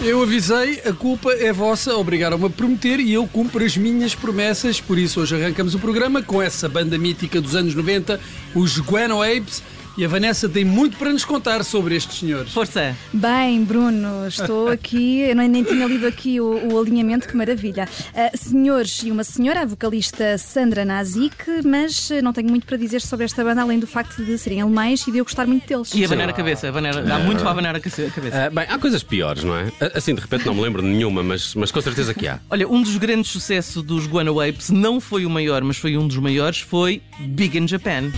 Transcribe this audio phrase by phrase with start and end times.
[0.00, 4.80] Eu avisei, a culpa é vossa, obrigaram-me a prometer e eu cumpro as minhas promessas.
[4.80, 8.20] Por isso, hoje arrancamos o programa com essa banda mítica dos anos 90,
[8.54, 9.60] os Guano Apes.
[9.98, 12.52] E a Vanessa tem muito para nos contar sobre estes senhores.
[12.52, 12.94] Força!
[13.12, 17.88] Bem, Bruno, estou aqui, eu nem, nem tinha lido aqui o, o alinhamento, que maravilha.
[18.14, 21.34] Uh, senhores e uma senhora, a vocalista Sandra Nazik,
[21.64, 25.04] mas não tenho muito para dizer sobre esta banda, além do facto de serem alemães
[25.04, 25.92] e de eu gostar muito deles.
[25.92, 28.44] E a banar a cabeça, a banar, dá muito para abanar a cabeça.
[28.46, 29.66] Ah, bem, há coisas piores, não é?
[29.94, 32.38] Assim, de repente não me lembro de nenhuma, mas, mas com certeza que há.
[32.48, 36.06] Olha, um dos grandes sucessos dos Guano Apes não foi o maior, mas foi um
[36.06, 38.12] dos maiores, foi Big in Japan.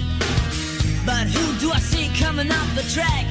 [2.41, 3.27] Coming up the track?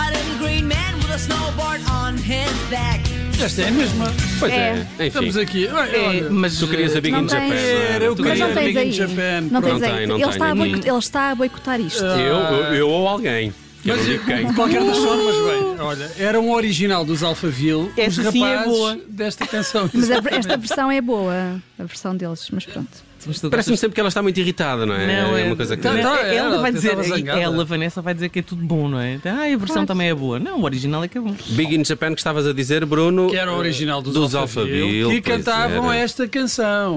[0.00, 3.00] A little green man with a snowboard on his back.
[3.40, 4.12] Esta é a mesma.
[4.40, 4.72] Pois é, É.
[4.72, 5.06] enfim.
[5.06, 5.66] Estamos aqui.
[5.68, 7.48] É, mas Tu querias a Big Não in Japan.
[7.48, 7.50] tens.
[7.50, 7.92] não é?
[7.94, 8.92] Era, eu Tu Mas não querias- tens Big in aí.
[8.92, 9.40] Japan.
[9.52, 9.94] Não tens Não aí.
[9.98, 10.32] tem, não ele, tem.
[10.32, 10.80] está a Ninguém.
[10.90, 12.04] ele está a boicotar isto.
[12.04, 13.54] Eu, eu, eu ou alguém.
[13.96, 14.46] Que Mas, quem.
[14.48, 18.56] de qualquer das formas, bem, olha, era um original dos Alphaville, Esta os sim é
[18.56, 18.98] rapazes boa.
[19.08, 19.90] desta canção.
[19.94, 23.08] Mas a- esta versão é boa, a versão deles, mas pronto.
[23.50, 25.06] Parece-me sempre que ela está muito irritada, não é?
[25.22, 25.82] Não, é uma coisa que.
[25.82, 29.00] Tá, não, ela ela vai dizer, ela, Vanessa, vai dizer que é tudo bom, não
[29.00, 29.18] é?
[29.24, 30.38] Ah, a versão também é boa.
[30.38, 31.34] Não, o original é que é bom.
[31.50, 33.28] Big in Japan que estavas a dizer, Bruno.
[33.28, 36.02] Que era o original dos, Dos Alphaville, Alphaville, que cantavam era.
[36.04, 36.94] esta canção.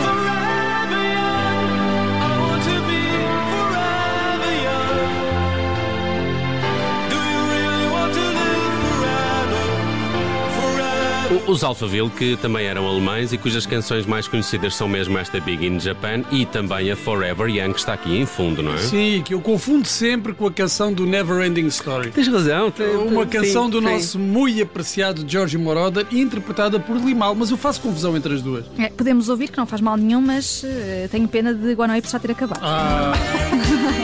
[11.52, 15.66] Os Alphaville, que também eram alemães e cujas canções mais conhecidas são mesmo esta Big
[15.68, 18.78] in Japan e também a Forever Young, que está aqui em fundo, não é?
[18.78, 22.10] Sim, que eu confundo sempre com a canção do Never Ending Story.
[22.12, 22.72] Tens razão.
[22.72, 23.84] tem- Uma tem- canção sim, do sim.
[23.86, 28.64] nosso muito apreciado George Moroder, interpretada por Limal, mas eu faço confusão entre as duas.
[28.78, 32.12] É, podemos ouvir que não faz mal nenhum, mas eh, tenho pena de Guano Apes
[32.12, 32.62] já ter acabado.
[32.64, 33.12] Ah,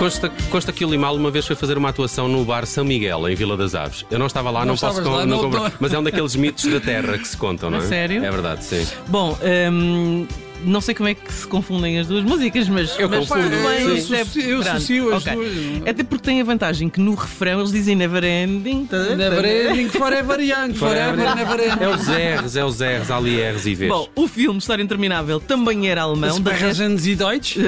[0.00, 3.28] Consta, consta que o Limal uma vez foi fazer uma atuação no bar São Miguel,
[3.28, 4.06] em Vila das Aves.
[4.10, 6.64] Eu não estava lá, Não não, posso lá, não não- mas é um daqueles mitos
[6.72, 7.82] da terra que se contam, não é?
[7.82, 8.24] Sério?
[8.24, 8.86] É verdade, sim.
[9.08, 9.36] Bom,
[9.70, 10.26] hum,
[10.64, 12.98] não sei como é que se confundem as duas músicas, mas.
[12.98, 15.34] Eu mas confundo, bem, isto é- Eu associo as ok.
[15.34, 15.88] duas.
[15.88, 18.86] Até porque tem a vantagem que no refrão eles dizem never ending.
[18.86, 19.44] tá, Never.
[19.70, 21.84] Ending, Forever Young, Forever, Never Ending.
[21.84, 23.88] É os R's, é os R's, ali R's e V's.
[23.88, 26.40] Bom, o filme História Interminável também era alemão.
[26.40, 27.56] Da Sprechen Sie Deutsch?
[27.56, 27.60] Uh,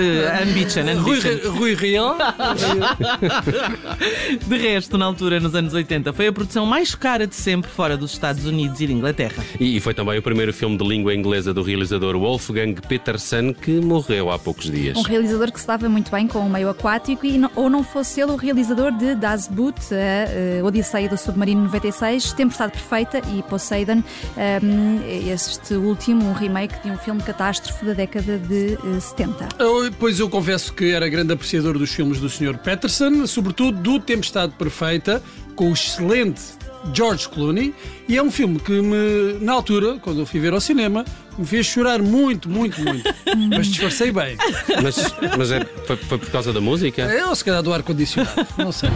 [0.42, 1.50] Ambition, Rui, Ambition.
[1.52, 2.16] Rui Real?
[4.46, 7.96] De resto, na altura, nos anos 80, foi a produção mais cara de sempre fora
[7.96, 9.42] dos Estados Unidos e da Inglaterra.
[9.58, 13.80] E, e foi também o primeiro filme de língua inglesa do realizador Wolfgang Peterson, que
[13.80, 14.96] morreu há poucos dias.
[14.96, 18.20] Um realizador que se dava muito bem com o meio aquático e ou não fosse
[18.20, 23.42] ele o realizador de Das Boot, a eh, Odisseia do Submarino 96, Tempestade Perfeita e
[23.42, 24.02] Poseidon,
[24.62, 25.00] um,
[25.30, 29.48] este último, um remake de um filme catástrofe da década de eh, 70.
[29.58, 32.58] Eu, Pois eu confesso que era grande apreciador dos filmes do Sr.
[32.58, 35.22] Peterson, sobretudo do Tempestade Perfeita,
[35.54, 36.40] com o excelente
[36.92, 37.74] George Clooney,
[38.08, 41.04] e é um filme que me, na altura, quando eu fui ver ao cinema,
[41.38, 43.04] me fez chorar muito, muito, muito.
[43.50, 44.36] Mas disfarcei bem.
[44.82, 47.02] Mas, mas é- foi, foi por causa da música?
[47.02, 48.90] É, ou se calhar do ar-condicionado, não sei.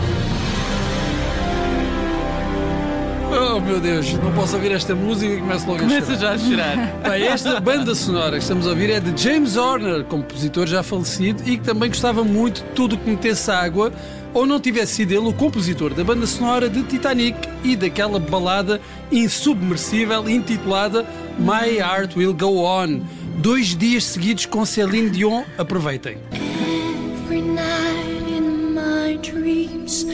[3.67, 6.03] Meu Deus, não posso ouvir esta música e começo logo a chorar.
[6.03, 6.77] Começa já a chorar.
[7.11, 11.43] Bem, esta banda sonora que estamos a ouvir é de James Horner, compositor já falecido
[11.45, 13.93] e que também gostava muito de tudo que metesse água
[14.33, 18.81] ou não tivesse sido ele o compositor da banda sonora de Titanic e daquela balada
[19.11, 21.05] insubmersível intitulada
[21.37, 23.01] My Heart Will Go On.
[23.39, 26.19] Dois dias seguidos com Celine Dion, aproveitem.
[26.33, 30.07] Every night in my dreams,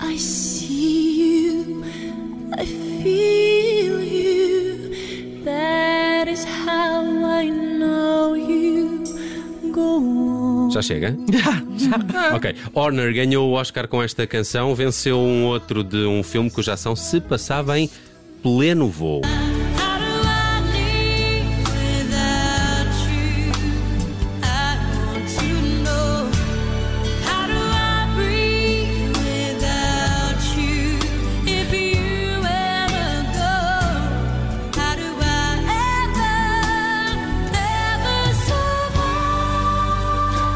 [0.00, 0.53] I see
[10.72, 11.16] Já chega?
[11.30, 12.34] Já, já.
[12.34, 12.54] Ok.
[12.72, 16.96] Horner ganhou o Oscar com esta canção, venceu um outro de um filme cuja ação
[16.96, 17.88] se passava em
[18.42, 19.22] pleno voo.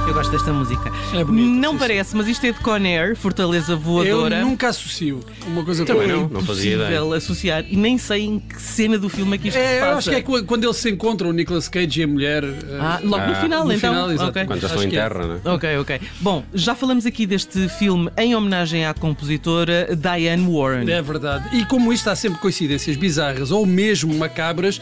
[0.08, 0.90] Eu gosto desta esta música.
[1.14, 4.40] É bonita, não sim, parece, mas isto é de Conair, Fortaleza Eu Voadora.
[4.40, 6.86] nunca associo uma coisa com Também não, não fazia ideia.
[6.88, 9.76] Possível associar e nem sei em que cena do filme é que isto se É,
[9.76, 9.98] eu passa.
[9.98, 12.42] acho que é qu- quando eles se encontram, o Nicolas Cage e a mulher.
[12.44, 13.92] eh, Ah, logo no Ah, final, no então.
[13.92, 14.30] final, exato.
[14.30, 14.44] Ok.
[14.46, 15.08] Quando já Acho estão em que é.
[15.08, 15.40] terra, né?
[15.44, 16.00] Ok, ok.
[16.20, 20.90] Bom, já falamos aqui deste filme em homenagem à compositora Diane Warren.
[20.90, 21.54] É verdade.
[21.58, 24.80] E como isto há sempre coincidências bizarras ou mesmo macabras,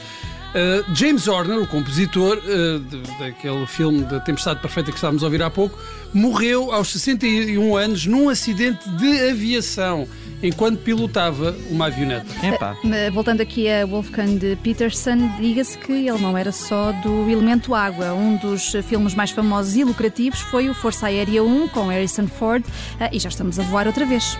[0.54, 5.26] eh, James Horner, o compositor eh, de- daquele filme da Tempestade Perfeita que estávamos a
[5.26, 5.78] ouvir há pouco,
[6.14, 10.06] morreu aos 61 anos num acidente de aviação
[10.42, 12.26] enquanto pilotava uma avioneta.
[12.46, 12.76] Epá.
[12.90, 18.12] Eh, Voltando aqui a Wolfgang Peterson, diga-se que ele não era só do elemento água.
[18.12, 22.62] Um dos filmes mais famosos e lucrativos foi o Força Aérea 1 com Harrison Ford
[23.00, 24.38] eh, e já estamos a voar outra vez.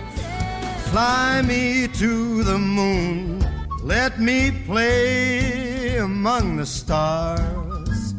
[0.91, 3.39] Fly me to the moon.
[3.83, 5.56] Let me play
[5.97, 8.13] among the stars.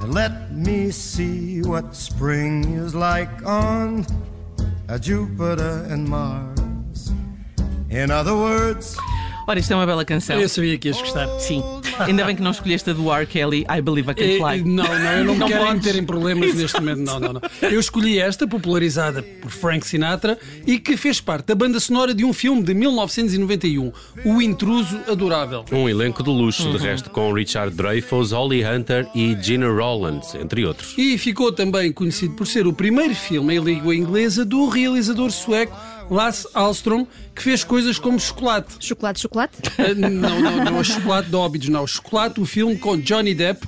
[0.00, 4.06] And let me see what spring is like on
[5.00, 7.12] Jupiter and Mars.
[7.90, 8.96] In other words,
[9.46, 10.40] Ora, isto é uma bela canção.
[10.40, 11.28] Eu sabia que ias gostar.
[11.38, 11.62] Sim.
[12.00, 13.26] Ainda bem que não escolheste a do R.
[13.26, 14.60] Kelly, I Believe I Can Eh, Fly.
[14.60, 15.84] eh, Não, não, eu não, Não quero podes.
[15.86, 17.00] meter em problemas neste momento.
[17.00, 17.40] Não, não, não.
[17.62, 22.24] Eu escolhi esta, popularizada por Frank Sinatra e que fez parte da banda sonora de
[22.24, 23.92] um filme de 1991,
[24.24, 25.64] O Intruso Adorável.
[25.72, 26.72] Um elenco de luxo, Uhum.
[26.72, 30.94] de resto, com Richard Dreyfuss, Holly Hunter e Gina Rowlands, entre outros.
[30.96, 35.76] E ficou também conhecido por ser o primeiro filme em língua inglesa do realizador sueco
[36.10, 38.74] Lasse Alstrom, que fez coisas como Chocolate.
[38.80, 39.54] Chocolate, chocolate?
[39.78, 41.86] Eh, Não, não, não, a Chocolate de Óbidos, não.
[41.86, 43.66] Chocolate, o filme com Johnny Depp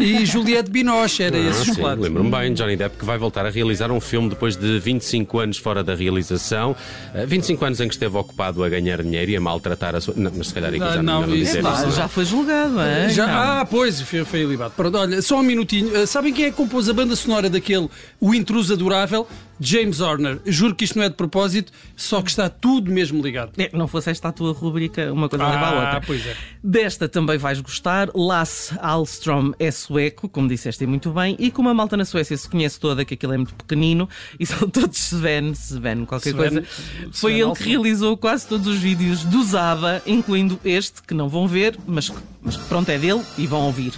[0.00, 2.00] e Juliette Binoche, era Ah, esse sim, chocolate.
[2.02, 5.58] lembro-me bem, Johnny Depp que vai voltar a realizar um filme depois de 25 anos
[5.58, 6.74] fora da realização.
[7.14, 10.14] Eh, 25 anos em que esteve ocupado a ganhar dinheiro e a maltratar a sua.
[10.16, 11.70] Não, mas se calhar aqui Ah, já não, não, não isso dizer não.
[11.72, 11.80] isso.
[11.80, 11.96] Epá, não é?
[11.96, 13.08] já foi julgado, é?
[13.10, 14.72] Já, ah, pois, foi, foi ilibado.
[14.76, 16.02] Pronto, olha, só um minutinho.
[16.02, 17.88] Uh, sabem quem é que compôs a banda sonora daquele
[18.20, 19.26] O Intruso Adorável?
[19.60, 20.38] James Horner.
[20.46, 23.52] Juro que isto não é de propósito, só que está tudo mesmo ligado.
[23.58, 26.00] É, não fosse esta a tua rubrica, uma coisa leva à Ah, outra.
[26.06, 26.36] pois é.
[26.62, 28.08] Desta também vais gostar.
[28.14, 32.48] Lasse Alstrom é sueco, como disseste muito bem, e como a malta na Suécia se
[32.48, 34.08] conhece toda, que aquilo é muito pequenino,
[34.38, 36.64] e são todos Sven, Sven, qualquer Sven- coisa.
[37.12, 37.64] Foi Sven ele Alstrom.
[37.64, 42.08] que realizou quase todos os vídeos do Zaba, incluindo este, que não vão ver, mas,
[42.08, 43.92] que- mas que pronto é dele e vão ouvir.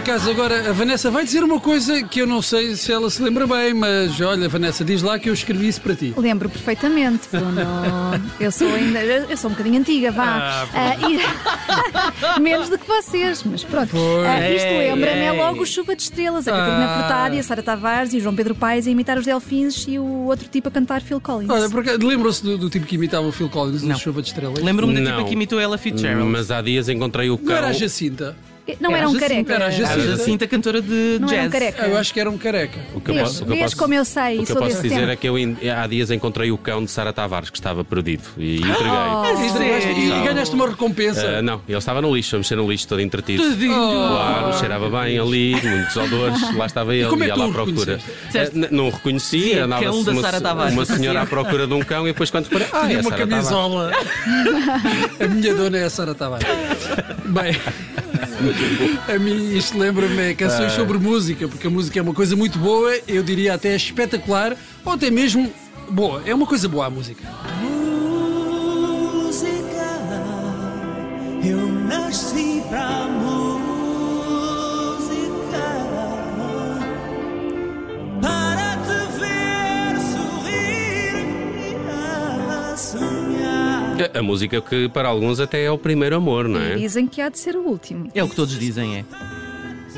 [0.00, 3.22] Acaso, agora a Vanessa vai dizer uma coisa que eu não sei se ela se
[3.22, 6.14] lembra bem, mas olha, Vanessa, diz lá que eu escrevi isso para ti.
[6.16, 7.60] Lembro perfeitamente, Bruno.
[8.38, 9.00] Eu sou ainda.
[9.00, 10.24] Eu sou um bocadinho antiga, vá.
[10.24, 10.96] Ah, Ah,
[12.36, 13.90] e- Menos do que vocês, mas pronto.
[14.26, 16.98] Ah, isto lembra-me é logo Chuva de Estrelas, a Catarina Ah.
[17.00, 19.98] Furtado e a Sara Tavares e o João Pedro Paes a imitar os Delfins e
[19.98, 21.50] o outro tipo a cantar Phil Collins.
[21.50, 24.28] Olha, por acaso, lembram-se do, do tipo que imitava o Phil Collins no Chuva de
[24.28, 24.62] Estrelas?
[24.62, 25.16] Lembro-me da Não.
[25.18, 26.30] tipa que imitou ela Fitzgerald.
[26.30, 27.78] Mas há dias encontrei o Não era a cão.
[27.78, 28.36] Jacinta?
[28.80, 29.52] Não Era era um Jacinta, careca.
[29.54, 30.16] era a A Jacinta.
[30.16, 31.52] Jacinta, cantora de Não era um jazz.
[31.52, 31.82] careca.
[31.84, 32.78] Ah, Eu acho que era um careca.
[32.94, 34.52] O que eu Vês- posso, o que eu vês posso- como eu sei, o que
[34.52, 35.10] eu posso dizer tempo.
[35.10, 38.22] é que eu in- há dias encontrei o cão de Sara Tavares que estava perdido
[38.36, 39.46] e entreguei.
[39.46, 39.98] E, sério?
[39.98, 41.38] e ganhaste uma recompensa.
[41.38, 43.42] Ah, não, ele estava no lixo, a mexer no lixo, todo entretido.
[43.42, 43.74] Tadinho.
[43.74, 47.52] Claro, cheirava bem ali, muitos odores, lá estava ele, como é ia lá à o
[47.52, 47.98] procura.
[48.54, 50.72] n- não o reconheci, Sim, andava cão da uma, Sara Tavares.
[50.74, 53.00] uma senhora à procura de um cão e depois quando reparei, ah, Tinha é a
[53.00, 53.48] uma Sara Tavares.
[53.48, 53.92] camisola.
[55.20, 56.46] a minha dona é a Sara Tavares.
[57.26, 57.56] Bem,
[59.08, 62.96] a mim isto lembra-me canções sobre música, porque a música é uma coisa muito boa,
[63.06, 65.52] eu diria até espetacular, ou até mesmo
[65.90, 66.22] boa.
[66.26, 67.24] É uma coisa boa a música.
[69.30, 69.70] música.
[71.42, 73.29] Eu nasci pra música.
[84.02, 86.74] A- A música que para alguns até é o primeiro amor, não é?
[86.76, 88.10] Dizem que há de ser o último.
[88.14, 89.04] É o que todos dizem, é.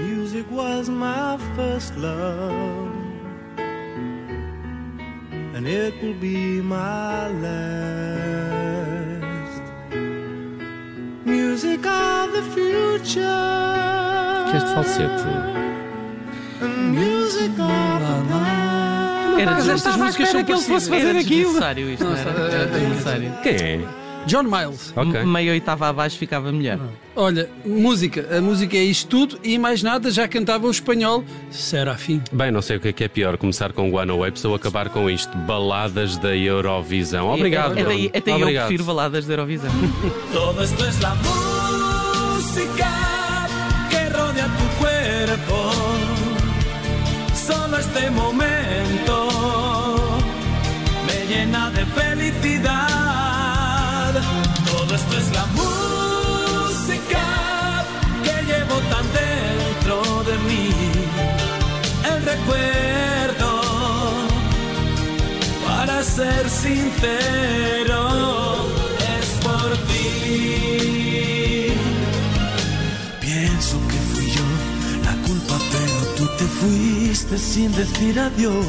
[0.00, 2.90] Music was my first love,
[5.54, 9.12] and it will be my last.
[11.26, 13.20] Music of the future,
[14.50, 15.28] Que este falsete.
[16.62, 18.51] and music of the past.
[19.42, 21.36] Era Mas estas músicas são que ele fosse fazer Era aquilo.
[21.38, 22.30] desnecessário isto, não era?
[22.30, 23.32] Era desnecessário.
[23.42, 23.80] Quem é?
[24.24, 24.92] John Miles.
[24.94, 25.24] Ok.
[25.24, 26.78] Meia oitava abaixo ficava melhor.
[27.16, 28.28] Olha, música.
[28.38, 32.22] A música é isto tudo e mais nada, já cantava o espanhol Serafim.
[32.30, 34.90] Bem, não sei o que é que é pior, começar com Guano Apes ou acabar
[34.90, 37.30] com isto, baladas da Eurovisão.
[37.34, 37.76] Obrigado.
[37.76, 38.10] É, daí- Bruno.
[38.14, 38.66] até eu Obrigado.
[38.68, 39.70] prefiro baladas da Eurovisão.
[40.32, 43.01] Todo esto es la música
[66.16, 68.00] ser sincero,
[69.16, 71.72] es por ti.
[73.20, 74.46] Pienso que fui yo
[75.04, 78.66] la culpa, pero tú te fuiste sin decir adiós.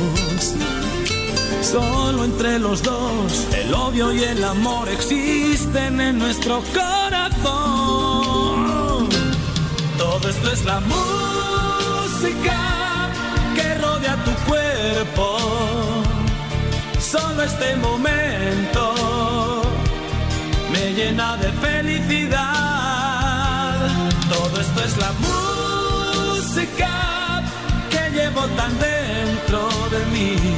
[1.62, 7.44] Solo entre los dos, el odio y el amor existen en nuestro corazón.
[9.98, 12.58] Todo esto es la música
[13.56, 16.03] que rodea tu cuerpo.
[17.14, 18.96] Solo este momento
[20.72, 22.42] me llena de felicidad.
[24.28, 25.12] Todo esto es la
[26.34, 26.90] música
[27.92, 30.53] que llevo tan dentro de mí.